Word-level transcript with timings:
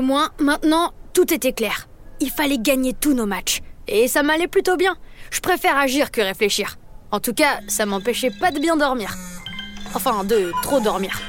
Au 0.00 0.02
moins, 0.02 0.30
maintenant, 0.38 0.94
tout 1.12 1.30
était 1.30 1.52
clair. 1.52 1.86
Il 2.20 2.30
fallait 2.30 2.56
gagner 2.56 2.94
tous 2.94 3.12
nos 3.12 3.26
matchs. 3.26 3.60
Et 3.86 4.08
ça 4.08 4.22
m'allait 4.22 4.48
plutôt 4.48 4.78
bien. 4.78 4.96
Je 5.30 5.40
préfère 5.40 5.76
agir 5.76 6.10
que 6.10 6.22
réfléchir. 6.22 6.78
En 7.10 7.20
tout 7.20 7.34
cas, 7.34 7.60
ça 7.68 7.84
m'empêchait 7.84 8.30
pas 8.30 8.50
de 8.50 8.60
bien 8.60 8.78
dormir. 8.78 9.14
Enfin, 9.92 10.24
de 10.24 10.52
trop 10.62 10.80
dormir. 10.80 11.20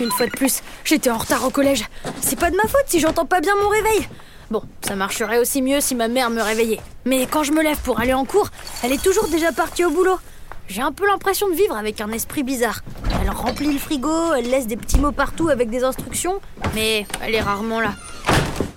Une 0.00 0.10
fois 0.10 0.26
de 0.26 0.32
plus, 0.32 0.60
j'étais 0.82 1.08
en 1.08 1.18
retard 1.18 1.46
au 1.46 1.50
collège. 1.50 1.84
C'est 2.20 2.36
pas 2.36 2.50
de 2.50 2.56
ma 2.56 2.64
faute 2.64 2.82
si 2.88 2.98
j'entends 2.98 3.26
pas 3.26 3.40
bien 3.40 3.54
mon 3.62 3.68
réveil. 3.68 4.08
Bon, 4.50 4.64
ça 4.80 4.96
marcherait 4.96 5.38
aussi 5.38 5.62
mieux 5.62 5.80
si 5.80 5.94
ma 5.94 6.08
mère 6.08 6.30
me 6.30 6.42
réveillait. 6.42 6.80
Mais 7.04 7.28
quand 7.28 7.44
je 7.44 7.52
me 7.52 7.62
lève 7.62 7.80
pour 7.82 8.00
aller 8.00 8.12
en 8.12 8.24
cours, 8.24 8.48
elle 8.82 8.90
est 8.90 9.04
toujours 9.04 9.28
déjà 9.28 9.52
partie 9.52 9.84
au 9.84 9.90
boulot. 9.90 10.18
J'ai 10.66 10.82
un 10.82 10.92
peu 10.92 11.06
l'impression 11.06 11.48
de 11.48 11.54
vivre 11.54 11.76
avec 11.76 12.00
un 12.00 12.10
esprit 12.10 12.42
bizarre. 12.42 12.80
Elle 13.22 13.30
remplit 13.30 13.72
le 13.72 13.78
frigo, 13.78 14.32
elle 14.32 14.50
laisse 14.50 14.66
des 14.66 14.76
petits 14.76 14.98
mots 14.98 15.12
partout 15.12 15.48
avec 15.48 15.70
des 15.70 15.84
instructions, 15.84 16.40
mais 16.74 17.06
elle 17.22 17.34
est 17.34 17.40
rarement 17.40 17.80
là. 17.80 17.94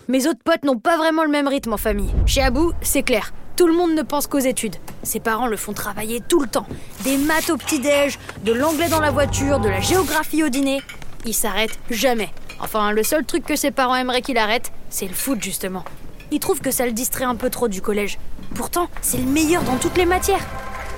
Mes 0.07 0.27
autres 0.27 0.39
potes 0.43 0.63
n'ont 0.63 0.79
pas 0.79 0.97
vraiment 0.97 1.23
le 1.23 1.29
même 1.29 1.47
rythme 1.47 1.73
en 1.73 1.77
famille. 1.77 2.13
Chez 2.25 2.41
Abou, 2.41 2.71
c'est 2.81 3.03
clair. 3.03 3.33
Tout 3.57 3.67
le 3.67 3.73
monde 3.73 3.93
ne 3.93 4.03
pense 4.03 4.27
qu'aux 4.27 4.39
études. 4.39 4.75
Ses 5.03 5.20
parents 5.20 5.47
le 5.47 5.57
font 5.57 5.73
travailler 5.73 6.21
tout 6.21 6.39
le 6.39 6.47
temps. 6.47 6.67
Des 7.03 7.17
maths 7.17 7.49
au 7.49 7.57
petit-déj, 7.57 8.20
de 8.43 8.53
l'anglais 8.53 8.87
dans 8.87 8.99
la 8.99 9.11
voiture, 9.11 9.59
de 9.59 9.67
la 9.67 9.81
géographie 9.81 10.43
au 10.43 10.49
dîner. 10.49 10.81
Il 11.25 11.33
s'arrête 11.33 11.77
jamais. 11.89 12.29
Enfin, 12.59 12.91
le 12.91 13.03
seul 13.03 13.25
truc 13.25 13.43
que 13.43 13.55
ses 13.55 13.71
parents 13.71 13.95
aimeraient 13.95 14.21
qu'il 14.21 14.37
arrête, 14.37 14.71
c'est 14.89 15.07
le 15.07 15.13
foot 15.13 15.41
justement. 15.41 15.84
Il 16.31 16.39
trouve 16.39 16.61
que 16.61 16.71
ça 16.71 16.85
le 16.85 16.91
distrait 16.91 17.25
un 17.25 17.35
peu 17.35 17.49
trop 17.49 17.67
du 17.67 17.81
collège. 17.81 18.17
Pourtant, 18.55 18.89
c'est 19.01 19.17
le 19.17 19.26
meilleur 19.26 19.63
dans 19.63 19.77
toutes 19.77 19.98
les 19.98 20.05
matières. 20.05 20.45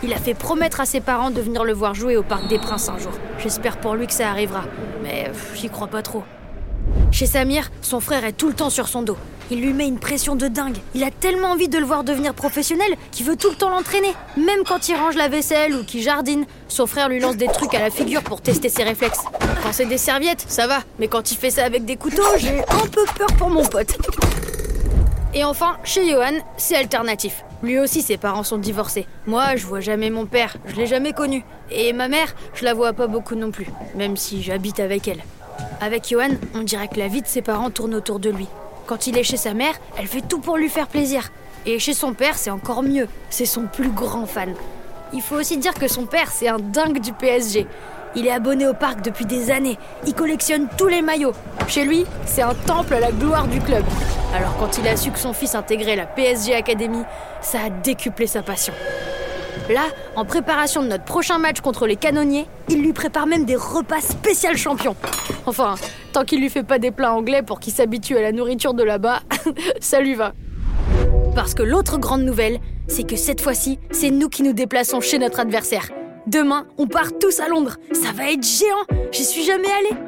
Il 0.04 0.14
a 0.14 0.18
fait 0.18 0.34
promettre 0.34 0.82
à 0.82 0.86
ses 0.86 1.02
parents 1.02 1.32
de 1.32 1.42
venir 1.42 1.64
le 1.64 1.74
voir 1.74 1.94
jouer 1.94 2.16
au 2.16 2.24
Parc 2.24 2.48
des 2.48 2.58
Princes 2.58 2.90
un 2.90 2.98
jour. 2.98 3.12
J'espère 3.38 3.78
pour 3.78 3.96
lui 3.96 4.08
que 4.08 4.14
ça 4.14 4.30
arrivera. 4.30 4.64
Mais 5.04 5.32
j'y 5.56 5.70
crois 5.70 5.88
pas 5.88 6.02
trop. 6.02 6.24
Chez 7.12 7.26
Samir, 7.26 7.70
son 7.82 8.00
frère 8.00 8.26
est 8.26 8.34
tout 8.34 8.48
le 8.48 8.54
temps 8.54 8.70
sur 8.70 8.88
son 8.88 9.02
dos. 9.02 9.18
Il 9.52 9.62
lui 9.62 9.74
met 9.74 9.88
une 9.88 9.98
pression 9.98 10.36
de 10.36 10.48
dingue. 10.48 10.78
Il 10.94 11.04
a 11.04 11.10
tellement 11.10 11.50
envie 11.50 11.70
de 11.70 11.78
le 11.80 11.86
voir 11.86 12.04
devenir 12.04 12.36
professionnel 12.36 12.96
qu'il 13.12 13.26
veut 13.26 13.36
tout 13.36 13.50
le 13.50 13.56
temps 13.56 13.70
l'entraîner. 13.70 14.14
Même 14.38 14.64
quand 14.68 14.90
il 14.90 14.96
range 14.96 15.16
la 15.16 15.28
vaisselle 15.28 15.74
ou 15.76 15.84
qu'il 15.84 16.04
jardine, 16.04 16.46
son 16.68 16.86
frère 16.86 17.10
lui 17.10 17.20
lance 17.20 17.36
des 17.36 17.48
trucs 17.48 17.74
à 17.74 17.80
la 17.80 17.90
figure 17.90 18.22
pour 18.22 18.42
tester 18.42 18.70
ses 18.70 18.84
réflexes. 18.84 19.22
Quand 19.64 19.72
c'est 19.72 19.86
des 19.86 19.98
serviettes, 19.98 20.46
ça 20.48 20.68
va. 20.68 20.80
Mais 21.00 21.08
quand 21.08 21.32
il 21.32 21.36
fait 21.36 21.50
ça 21.50 21.66
avec 21.66 21.84
des 21.84 21.96
couteaux, 21.96 22.38
j'ai 22.38 22.60
un 22.60 22.88
peu 22.92 23.04
peur 23.18 23.30
pour 23.38 23.50
mon 23.50 23.66
pote. 23.66 23.98
Et 25.34 25.44
enfin, 25.44 25.78
chez 25.84 26.10
Johan, 26.10 26.40
c'est 26.58 26.76
alternatif. 26.76 27.44
Lui 27.62 27.80
aussi, 27.80 28.02
ses 28.02 28.18
parents 28.18 28.44
sont 28.44 28.58
divorcés. 28.58 29.06
Moi, 29.28 29.56
je 29.56 29.66
vois 29.66 29.80
jamais 29.80 30.10
mon 30.10 30.26
père, 30.26 30.56
je 30.66 30.76
l'ai 30.76 30.88
jamais 30.88 31.14
connu. 31.14 31.44
Et 31.72 31.92
ma 31.94 32.08
mère, 32.08 32.36
je 32.54 32.66
la 32.66 32.74
vois 32.74 32.94
pas 32.94 33.08
beaucoup 33.08 33.36
non 33.36 33.52
plus, 33.52 33.68
même 33.96 34.16
si 34.16 34.42
j'habite 34.42 34.80
avec 34.80 35.08
elle. 35.08 35.22
Avec 35.82 36.10
Johan, 36.10 36.32
on 36.56 36.64
dirait 36.64 36.90
que 36.90 37.00
la 37.00 37.08
vie 37.08 37.22
de 37.22 37.28
ses 37.28 37.42
parents 37.42 37.70
tourne 37.70 37.96
autour 37.96 38.20
de 38.20 38.30
lui. 38.30 38.48
Quand 38.86 39.08
il 39.08 39.18
est 39.18 39.24
chez 39.24 39.38
sa 39.38 39.54
mère, 39.54 39.76
elle 39.98 40.08
fait 40.08 40.22
tout 40.22 40.40
pour 40.40 40.58
lui 40.58 40.68
faire 40.68 40.88
plaisir. 40.88 41.32
Et 41.66 41.80
chez 41.80 41.94
son 41.94 42.14
père, 42.14 42.38
c'est 42.38 42.50
encore 42.50 42.84
mieux. 42.84 43.08
C'est 43.30 43.46
son 43.46 43.66
plus 43.66 43.90
grand 43.90 44.26
fan. 44.26 44.54
Il 45.14 45.22
faut 45.22 45.36
aussi 45.36 45.58
dire 45.58 45.74
que 45.74 45.88
son 45.88 46.06
père, 46.06 46.32
c'est 46.32 46.50
un 46.50 46.60
dingue 46.60 47.00
du 47.00 47.14
PSG. 47.14 47.66
Il 48.16 48.28
est 48.28 48.32
abonné 48.32 48.68
au 48.68 48.74
parc 48.74 49.02
depuis 49.02 49.26
des 49.26 49.52
années. 49.52 49.78
Il 50.06 50.14
collectionne 50.14 50.68
tous 50.78 50.88
les 50.88 51.02
maillots. 51.02 51.34
Chez 51.68 51.86
lui, 51.86 52.06
c'est 52.26 52.42
un 52.42 52.56
temple 52.56 52.96
à 52.96 53.00
la 53.00 53.12
gloire 53.12 53.48
du 53.48 53.62
club. 53.62 53.86
Alors 54.36 54.58
quand 54.58 54.78
il 54.80 54.88
a 54.88 54.98
su 54.98 55.12
que 55.12 55.20
son 55.20 55.34
fils 55.34 55.56
intégrait 55.56 55.96
la 55.96 56.06
PSG 56.06 56.56
Academy, 56.56 57.04
ça 57.42 57.60
a 57.66 57.70
décuplé 57.70 58.28
sa 58.28 58.42
passion. 58.42 58.74
Là, 59.70 59.84
en 60.16 60.26
préparation 60.26 60.82
de 60.82 60.88
notre 60.88 61.04
prochain 61.04 61.38
match 61.38 61.62
contre 61.62 61.86
les 61.86 61.96
canonniers, 61.96 62.48
il 62.70 62.82
lui 62.82 62.92
prépare 62.92 63.28
même 63.28 63.46
des 63.46 63.56
repas 63.56 64.02
spécial 64.02 64.58
champions. 64.58 64.96
Enfin, 65.46 65.76
tant 66.12 66.26
qu'il 66.26 66.42
lui 66.42 66.50
fait 66.50 66.64
pas 66.64 66.80
des 66.80 66.90
plats 66.90 67.14
anglais 67.14 67.44
pour 67.44 67.60
qu'il 67.60 67.72
s'habitue 67.72 68.18
à 68.18 68.22
la 68.22 68.32
nourriture 68.32 68.74
de 68.74 68.82
là-bas, 68.82 69.20
ça 69.80 70.02
lui 70.02 70.16
va. 70.16 70.34
Parce 71.36 71.54
que 71.54 71.62
l'autre 71.62 72.00
grande 72.00 72.24
nouvelle, 72.24 72.60
c'est 72.88 73.08
que 73.08 73.16
cette 73.16 73.42
fois-ci, 73.42 73.78
c'est 73.92 74.10
nous 74.10 74.28
qui 74.28 74.42
nous 74.42 74.54
déplaçons 74.54 75.02
chez 75.02 75.20
notre 75.20 75.40
adversaire. 75.40 75.90
Demain, 76.26 76.66
on 76.80 76.88
part 76.88 77.18
tous 77.20 77.40
à 77.40 77.48
Londres. 77.48 77.78
Ça 77.94 78.12
va 78.12 78.32
être 78.32 78.44
géant. 78.44 79.00
J'y 79.12 79.24
suis 79.24 79.44
jamais 79.44 79.70
allé. 79.72 80.00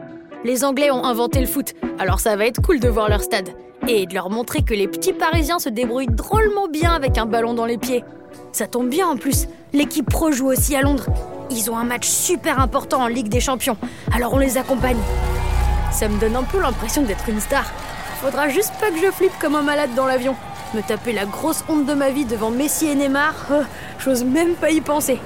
Les 0.44 0.64
Anglais 0.64 0.90
ont 0.90 1.06
inventé 1.06 1.40
le 1.40 1.46
foot, 1.46 1.76
alors 2.00 2.20
ça 2.20 2.36
va 2.36 2.48
être 2.48 2.64
cool 2.64 2.80
de 2.80 2.90
voir 2.90 3.10
leur 3.10 3.22
stade. 3.22 3.50
Et 3.88 4.06
de 4.06 4.14
leur 4.14 4.30
montrer 4.30 4.62
que 4.62 4.74
les 4.74 4.88
petits 4.88 5.14
Parisiens 5.14 5.60
se 5.60 5.70
débrouillent 5.70 6.08
drôlement 6.08 6.68
bien 6.68 6.94
avec 6.94 7.18
un 7.18 7.26
ballon 7.26 7.54
dans 7.54 7.66
les 7.66 7.78
pieds. 7.78 8.04
Ça 8.52 8.68
tombe 8.68 8.90
bien 8.90 9.08
en 9.08 9.18
plus, 9.18 9.48
l'équipe 9.74 10.10
pro 10.10 10.32
joue 10.32 10.48
aussi 10.48 10.76
à 10.76 10.82
Londres. 10.82 11.08
Ils 11.50 11.70
ont 11.70 11.78
un 11.78 11.84
match 11.84 12.08
super 12.08 12.60
important 12.60 13.02
en 13.02 13.08
Ligue 13.08 13.28
des 13.28 13.40
Champions, 13.40 13.78
alors 14.14 14.34
on 14.34 14.38
les 14.38 14.58
accompagne. 14.58 15.00
Ça 15.92 16.08
me 16.08 16.20
donne 16.20 16.36
un 16.36 16.44
peu 16.44 16.60
l'impression 16.62 17.02
d'être 17.02 17.28
une 17.28 17.40
star. 17.40 17.66
Faudra 18.22 18.50
juste 18.50 18.74
pas 18.80 18.92
que 18.92 18.98
je 18.98 19.12
flippe 19.12 19.38
comme 19.42 19.56
un 19.56 19.64
malade 19.64 19.90
dans 19.96 20.06
l'avion. 20.06 20.36
Me 20.74 20.82
taper 20.82 21.12
la 21.12 21.26
grosse 21.26 21.64
honte 21.68 21.86
de 21.86 21.94
ma 21.94 22.12
vie 22.12 22.26
devant 22.26 22.52
Messi 22.52 22.88
et 22.88 22.96
Neymar, 22.96 23.34
oh, 23.52 23.64
j'ose 24.00 24.24
même 24.24 24.54
pas 24.54 24.70
y 24.70 24.80
penser. 24.80 25.20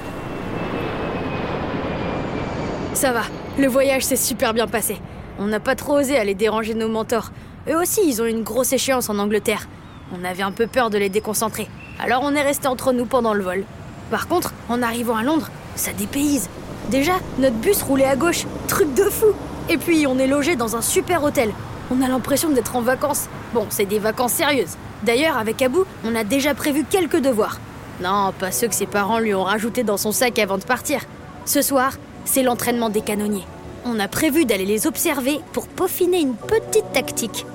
Ça 2.94 3.12
va, 3.12 3.24
le 3.60 3.68
voyage 3.68 4.04
s'est 4.04 4.16
super 4.16 4.54
bien 4.54 4.68
passé. 4.68 4.98
On 5.38 5.46
n'a 5.46 5.60
pas 5.60 5.76
trop 5.76 6.00
osé 6.00 6.18
aller 6.18 6.34
déranger 6.34 6.74
nos 6.74 6.88
mentors. 6.88 7.32
Eux 7.68 7.76
aussi, 7.76 8.02
ils 8.06 8.22
ont 8.22 8.26
une 8.26 8.44
grosse 8.44 8.74
échéance 8.74 9.10
en 9.10 9.18
Angleterre. 9.18 9.68
On 10.14 10.24
avait 10.24 10.44
un 10.44 10.52
peu 10.52 10.68
peur 10.68 10.90
de 10.90 10.98
les 10.98 11.10
déconcentrer. 11.10 11.68
Alors 12.00 12.22
on 12.24 12.36
est 12.36 12.44
resté 12.44 12.68
entre 12.68 12.94
nous 12.94 13.06
pendant 13.06 13.34
le 13.34 13.44
vol. 13.44 13.64
Par 14.12 14.28
contre, 14.28 14.54
en 14.70 14.84
arrivant 14.84 15.16
à 15.16 15.24
Londres, 15.24 15.50
ça 15.76 15.92
dépayse. 15.94 16.50
Déjà, 16.90 17.14
notre 17.40 17.56
bus 17.56 17.82
roulait 17.82 18.06
à 18.06 18.16
gauche. 18.16 18.46
Truc 18.68 18.94
de 18.94 19.04
fou. 19.04 19.28
Et 19.70 19.78
puis, 19.78 20.06
on 20.06 20.20
est 20.20 20.28
logé 20.28 20.56
dans 20.56 20.76
un 20.76 20.82
super 20.82 21.24
hôtel. 21.24 21.52
On 21.90 22.04
a 22.04 22.08
l'impression 22.08 22.50
d'être 22.50 22.76
en 22.76 22.82
vacances. 22.82 23.28
Bon, 23.54 23.66
c'est 23.70 23.86
des 23.86 24.00
vacances 24.00 24.34
sérieuses. 24.34 24.78
D'ailleurs, 25.02 25.38
avec 25.38 25.62
Abou, 25.62 25.86
on 26.04 26.16
a 26.16 26.24
déjà 26.24 26.54
prévu 26.54 26.84
quelques 26.84 27.20
devoirs. 27.20 27.60
Non, 28.02 28.32
pas 28.38 28.52
ceux 28.52 28.68
que 28.68 28.76
ses 28.76 28.86
parents 28.86 29.20
lui 29.20 29.34
ont 29.34 29.44
rajoutés 29.44 29.84
dans 29.84 29.98
son 29.98 30.12
sac 30.12 30.38
avant 30.38 30.58
de 30.58 30.64
partir. 30.64 31.02
Ce 31.46 31.62
soir, 31.62 31.94
c'est 32.26 32.44
l'entraînement 32.44 32.90
des 32.90 33.02
canonniers. 33.02 33.46
On 33.86 34.00
a 34.00 34.08
prévu 34.08 34.46
d'aller 34.46 34.66
les 34.66 34.88
observer 34.88 35.40
pour 35.54 35.68
peaufiner 35.68 36.20
une 36.22 36.36
petite 36.36 36.92
tactique. 36.92 37.46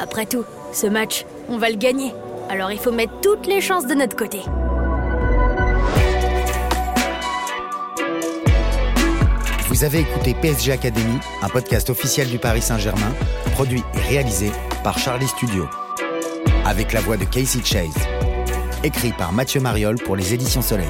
Après 0.00 0.24
tout, 0.24 0.44
ce 0.72 0.86
match, 0.86 1.26
on 1.50 1.58
va 1.58 1.68
le 1.68 1.76
gagner. 1.76 2.14
Alors 2.48 2.72
il 2.72 2.78
faut 2.78 2.90
mettre 2.90 3.20
toutes 3.20 3.46
les 3.46 3.60
chances 3.60 3.86
de 3.86 3.94
notre 3.94 4.16
côté. 4.16 4.40
Vous 9.68 9.84
avez 9.84 10.00
écouté 10.00 10.34
PSG 10.40 10.72
Academy, 10.72 11.18
un 11.42 11.48
podcast 11.50 11.90
officiel 11.90 12.28
du 12.28 12.38
Paris 12.38 12.62
Saint-Germain, 12.62 13.12
produit 13.52 13.84
et 13.94 14.08
réalisé 14.08 14.50
par 14.82 14.98
Charlie 14.98 15.28
Studio. 15.28 15.68
Avec 16.64 16.94
la 16.94 17.00
voix 17.00 17.18
de 17.18 17.24
Casey 17.24 17.60
Chase. 17.62 17.94
Écrit 18.82 19.12
par 19.12 19.32
Mathieu 19.32 19.60
Mariol 19.60 19.96
pour 19.96 20.16
les 20.16 20.32
éditions 20.32 20.62
Soleil. 20.62 20.88